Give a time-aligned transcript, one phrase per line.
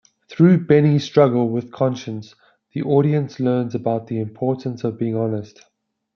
[0.29, 2.33] Through Benny's struggle with conscience,
[2.73, 5.61] the audience learns about the importance of being honest.